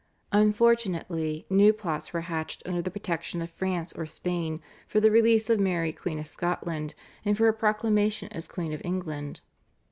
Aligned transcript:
Unfortunately 0.31 1.45
new 1.47 1.71
plots 1.73 2.11
were 2.11 2.21
hatched 2.21 2.63
under 2.65 2.81
the 2.81 2.89
protection 2.89 3.39
of 3.39 3.51
France 3.51 3.93
or 3.93 4.07
Spain 4.07 4.59
for 4.87 4.99
the 4.99 5.11
release 5.11 5.47
of 5.47 5.59
Mary 5.59 5.93
Queen 5.93 6.17
of 6.17 6.25
Scotland, 6.25 6.95
and 7.23 7.37
for 7.37 7.43
her 7.45 7.53
proclamation 7.53 8.27
as 8.31 8.47
Queen 8.47 8.73
of 8.73 8.81
England. 8.83 9.41